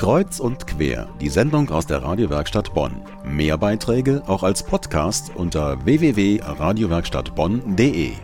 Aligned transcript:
Kreuz 0.00 0.40
und 0.40 0.66
quer, 0.66 1.14
die 1.20 1.28
Sendung 1.28 1.68
aus 1.68 1.86
der 1.86 2.02
Radiowerkstatt 2.02 2.72
Bonn. 2.72 3.04
Mehr 3.22 3.58
Beiträge 3.58 4.22
auch 4.26 4.42
als 4.42 4.62
Podcast 4.62 5.36
unter 5.36 5.84
www.radiowerkstattbonn.de. 5.84 8.14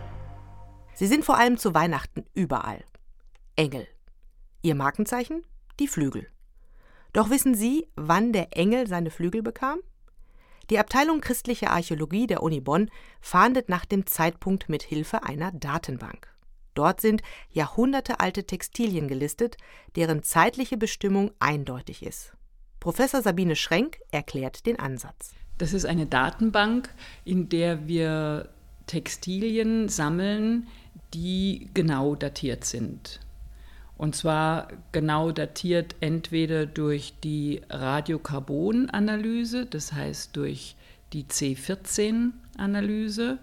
Sie 0.94 1.06
sind 1.06 1.22
vor 1.22 1.36
allem 1.36 1.58
zu 1.58 1.74
Weihnachten 1.74 2.24
überall. 2.32 2.82
Engel. 3.56 3.86
Ihr 4.62 4.74
Markenzeichen? 4.74 5.42
Die 5.78 5.86
Flügel. 5.86 6.26
Doch 7.12 7.28
wissen 7.28 7.54
Sie, 7.54 7.86
wann 7.94 8.32
der 8.32 8.56
Engel 8.56 8.86
seine 8.86 9.10
Flügel 9.10 9.42
bekam? 9.42 9.80
Die 10.70 10.78
Abteilung 10.78 11.20
Christliche 11.20 11.68
Archäologie 11.68 12.26
der 12.26 12.42
Uni 12.42 12.62
Bonn 12.62 12.90
fahndet 13.20 13.68
nach 13.68 13.84
dem 13.84 14.06
Zeitpunkt 14.06 14.70
mit 14.70 14.82
Hilfe 14.82 15.24
einer 15.24 15.52
Datenbank. 15.52 16.34
Dort 16.76 17.00
sind 17.00 17.22
jahrhundertealte 17.50 18.44
Textilien 18.44 19.08
gelistet, 19.08 19.56
deren 19.96 20.22
zeitliche 20.22 20.76
Bestimmung 20.76 21.32
eindeutig 21.40 22.04
ist. 22.04 22.36
Professor 22.78 23.22
Sabine 23.22 23.56
Schrenk 23.56 23.98
erklärt 24.12 24.66
den 24.66 24.78
Ansatz. 24.78 25.32
Das 25.58 25.72
ist 25.72 25.86
eine 25.86 26.06
Datenbank, 26.06 26.88
in 27.24 27.48
der 27.48 27.88
wir 27.88 28.50
Textilien 28.86 29.88
sammeln, 29.88 30.68
die 31.14 31.70
genau 31.74 32.14
datiert 32.14 32.64
sind. 32.64 33.18
Und 33.96 34.14
zwar 34.14 34.68
genau 34.92 35.32
datiert 35.32 35.96
entweder 36.00 36.66
durch 36.66 37.14
die 37.24 37.62
Radiokarbonanalyse, 37.70 39.64
das 39.64 39.94
heißt 39.94 40.36
durch 40.36 40.76
die 41.14 41.24
C14-Analyse, 41.24 43.38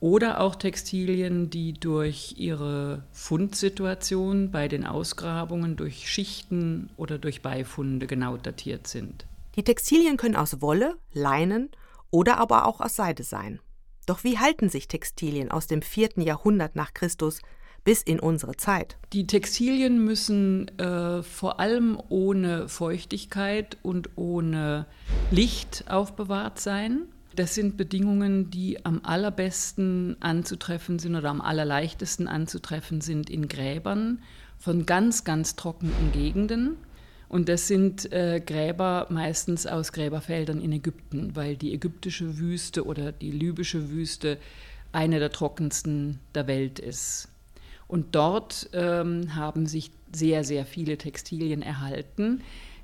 oder 0.00 0.40
auch 0.40 0.56
Textilien, 0.56 1.50
die 1.50 1.74
durch 1.74 2.34
ihre 2.38 3.04
Fundsituation 3.12 4.50
bei 4.50 4.66
den 4.66 4.86
Ausgrabungen 4.86 5.76
durch 5.76 6.10
Schichten 6.10 6.90
oder 6.96 7.18
durch 7.18 7.42
Beifunde 7.42 8.06
genau 8.06 8.36
datiert 8.38 8.86
sind. 8.86 9.26
Die 9.56 9.62
Textilien 9.62 10.16
können 10.16 10.36
aus 10.36 10.62
Wolle, 10.62 10.96
Leinen 11.12 11.70
oder 12.10 12.38
aber 12.38 12.66
auch 12.66 12.80
aus 12.80 12.96
Seide 12.96 13.22
sein. 13.22 13.60
Doch 14.06 14.24
wie 14.24 14.38
halten 14.38 14.70
sich 14.70 14.88
Textilien 14.88 15.50
aus 15.50 15.66
dem 15.66 15.82
vierten 15.82 16.22
Jahrhundert 16.22 16.74
nach 16.74 16.94
Christus 16.94 17.40
bis 17.84 18.02
in 18.02 18.20
unsere 18.20 18.56
Zeit? 18.56 18.96
Die 19.12 19.26
Textilien 19.26 20.04
müssen 20.04 20.66
äh, 20.78 21.22
vor 21.22 21.60
allem 21.60 22.00
ohne 22.08 22.68
Feuchtigkeit 22.68 23.76
und 23.82 24.10
ohne 24.16 24.86
Licht 25.30 25.84
aufbewahrt 25.88 26.58
sein. 26.58 27.02
Das 27.36 27.54
sind 27.54 27.76
Bedingungen, 27.76 28.50
die 28.50 28.84
am 28.84 29.00
allerbesten 29.04 30.16
anzutreffen 30.20 30.98
sind 30.98 31.14
oder 31.14 31.30
am 31.30 31.40
allerleichtesten 31.40 32.26
anzutreffen 32.26 33.00
sind 33.00 33.30
in 33.30 33.48
Gräbern 33.48 34.20
von 34.58 34.84
ganz, 34.84 35.24
ganz 35.24 35.54
trockenen 35.54 36.12
Gegenden. 36.12 36.76
Und 37.28 37.48
das 37.48 37.68
sind 37.68 38.12
äh, 38.12 38.42
Gräber 38.44 39.06
meistens 39.08 39.66
aus 39.66 39.92
Gräberfeldern 39.92 40.60
in 40.60 40.72
Ägypten, 40.72 41.36
weil 41.36 41.56
die 41.56 41.72
ägyptische 41.72 42.38
Wüste 42.38 42.84
oder 42.84 43.12
die 43.12 43.30
libysche 43.30 43.90
Wüste 43.90 44.36
eine 44.90 45.20
der 45.20 45.30
trockensten 45.30 46.18
der 46.34 46.48
Welt 46.48 46.80
ist. 46.80 47.28
Und 47.86 48.16
dort 48.16 48.68
ähm, 48.72 49.36
haben 49.36 49.66
sich 49.66 49.92
sehr, 50.12 50.42
sehr 50.42 50.66
viele 50.66 50.98
Textilien 50.98 51.62
erhalten. 51.62 52.42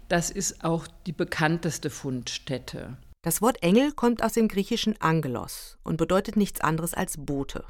Das 0.08 0.30
ist 0.30 0.64
auch 0.64 0.86
die 1.06 1.12
bekannteste 1.12 1.90
Fundstätte. 1.90 2.96
Das 3.26 3.42
Wort 3.42 3.60
Engel 3.60 3.90
kommt 3.90 4.22
aus 4.22 4.34
dem 4.34 4.46
griechischen 4.46 5.00
Angelos 5.00 5.78
und 5.82 5.96
bedeutet 5.96 6.36
nichts 6.36 6.60
anderes 6.60 6.94
als 6.94 7.16
Bote. 7.18 7.64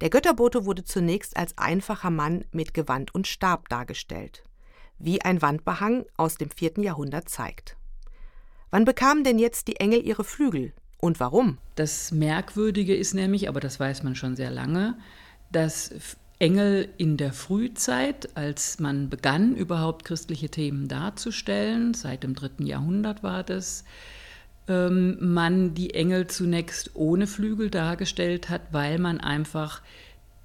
Der 0.00 0.10
Götterbote 0.10 0.64
wurde 0.66 0.82
zunächst 0.82 1.36
als 1.36 1.56
einfacher 1.56 2.10
Mann 2.10 2.44
mit 2.50 2.74
Gewand 2.74 3.14
und 3.14 3.28
Stab 3.28 3.68
dargestellt, 3.68 4.42
wie 4.98 5.22
ein 5.22 5.40
Wandbehang 5.42 6.06
aus 6.16 6.38
dem 6.38 6.50
vierten 6.50 6.82
Jahrhundert 6.82 7.28
zeigt. 7.28 7.76
Wann 8.72 8.84
bekamen 8.84 9.22
denn 9.22 9.38
jetzt 9.38 9.68
die 9.68 9.76
Engel 9.76 10.04
ihre 10.04 10.24
Flügel 10.24 10.72
und 10.98 11.20
warum? 11.20 11.58
Das 11.76 12.10
Merkwürdige 12.10 12.96
ist 12.96 13.14
nämlich, 13.14 13.48
aber 13.48 13.60
das 13.60 13.78
weiß 13.78 14.02
man 14.02 14.16
schon 14.16 14.34
sehr 14.34 14.50
lange, 14.50 14.98
dass 15.52 15.94
Engel 16.40 16.88
in 16.98 17.16
der 17.16 17.32
Frühzeit, 17.32 18.36
als 18.36 18.80
man 18.80 19.08
begann, 19.08 19.54
überhaupt 19.54 20.04
christliche 20.04 20.48
Themen 20.48 20.88
darzustellen, 20.88 21.94
seit 21.94 22.24
dem 22.24 22.34
dritten 22.34 22.66
Jahrhundert 22.66 23.22
war 23.22 23.44
das, 23.44 23.84
man 24.66 25.74
die 25.74 25.94
Engel 25.94 26.26
zunächst 26.26 26.92
ohne 26.94 27.26
Flügel 27.26 27.70
dargestellt 27.70 28.48
hat, 28.48 28.62
weil 28.72 28.98
man 28.98 29.20
einfach 29.20 29.82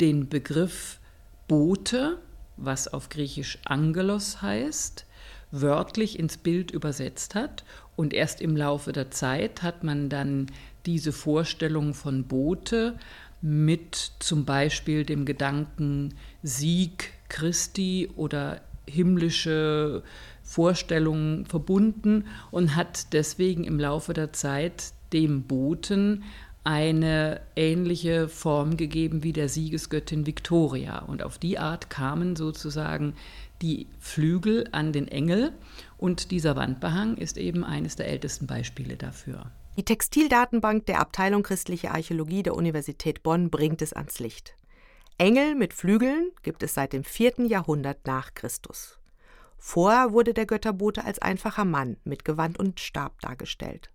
den 0.01 0.27
Begriff 0.27 0.99
Bote, 1.47 2.19
was 2.57 2.87
auf 2.87 3.09
Griechisch 3.09 3.59
Angelos 3.65 4.41
heißt, 4.41 5.05
wörtlich 5.51 6.19
ins 6.19 6.37
Bild 6.37 6.71
übersetzt 6.71 7.35
hat. 7.35 7.63
Und 7.95 8.13
erst 8.13 8.41
im 8.41 8.55
Laufe 8.55 8.91
der 8.91 9.11
Zeit 9.11 9.61
hat 9.61 9.83
man 9.83 10.09
dann 10.09 10.47
diese 10.85 11.11
Vorstellung 11.11 11.93
von 11.93 12.25
Bote 12.25 12.97
mit 13.41 14.13
zum 14.19 14.45
Beispiel 14.45 15.05
dem 15.05 15.25
Gedanken 15.25 16.13
Sieg 16.43 17.13
Christi 17.29 18.09
oder 18.15 18.61
himmlische 18.89 20.03
Vorstellungen 20.43 21.45
verbunden 21.45 22.25
und 22.51 22.75
hat 22.75 23.13
deswegen 23.13 23.63
im 23.63 23.79
Laufe 23.79 24.13
der 24.13 24.33
Zeit 24.33 24.93
dem 25.13 25.43
Boten 25.43 26.23
eine 26.63 27.41
ähnliche 27.55 28.27
Form 28.27 28.77
gegeben 28.77 29.23
wie 29.23 29.33
der 29.33 29.49
Siegesgöttin 29.49 30.25
Victoria. 30.25 30.99
Und 30.99 31.23
auf 31.23 31.37
die 31.37 31.57
Art 31.57 31.89
kamen 31.89 32.35
sozusagen 32.35 33.13
die 33.61 33.87
Flügel 33.99 34.67
an 34.71 34.93
den 34.93 35.07
Engel 35.07 35.51
und 35.97 36.31
dieser 36.31 36.55
Wandbehang 36.55 37.17
ist 37.17 37.37
eben 37.37 37.63
eines 37.63 37.95
der 37.95 38.07
ältesten 38.07 38.47
Beispiele 38.47 38.97
dafür. 38.97 39.51
Die 39.77 39.83
Textildatenbank 39.83 40.85
der 40.87 40.99
Abteilung 40.99 41.43
Christliche 41.43 41.91
Archäologie 41.91 42.43
der 42.43 42.55
Universität 42.55 43.23
Bonn 43.23 43.49
bringt 43.49 43.81
es 43.81 43.93
ans 43.93 44.19
Licht. 44.19 44.55
Engel 45.19 45.53
mit 45.53 45.73
Flügeln 45.73 46.31
gibt 46.43 46.63
es 46.63 46.73
seit 46.73 46.93
dem 46.93 47.03
4. 47.03 47.45
Jahrhundert 47.47 48.07
nach 48.07 48.33
Christus. 48.33 49.01
Vorher 49.57 50.13
wurde 50.13 50.33
der 50.33 50.45
Götterbote 50.45 51.03
als 51.03 51.19
einfacher 51.19 51.65
Mann 51.65 51.97
mit 52.05 52.23
Gewand 52.23 52.57
und 52.57 52.79
Stab 52.79 53.19
dargestellt. 53.19 53.91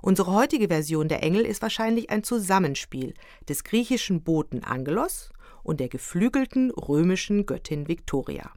Unsere 0.00 0.32
heutige 0.32 0.68
Version 0.68 1.08
der 1.08 1.22
Engel 1.22 1.44
ist 1.44 1.60
wahrscheinlich 1.60 2.08
ein 2.08 2.24
Zusammenspiel 2.24 3.12
des 3.46 3.64
griechischen 3.64 4.24
Boten 4.24 4.64
Angelos 4.64 5.34
und 5.64 5.80
der 5.80 5.90
geflügelten 5.90 6.70
römischen 6.70 7.44
Göttin 7.44 7.86
Victoria. 7.86 8.50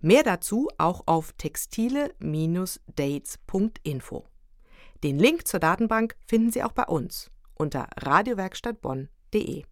Mehr 0.00 0.24
dazu 0.24 0.68
auch 0.76 1.04
auf 1.06 1.32
textile-dates.info. 1.38 4.26
Den 5.02 5.18
Link 5.18 5.46
zur 5.46 5.60
Datenbank 5.60 6.14
finden 6.26 6.52
Sie 6.52 6.62
auch 6.62 6.72
bei 6.72 6.84
uns 6.84 7.30
unter 7.54 7.88
radiowerkstattbonn.de. 7.96 9.64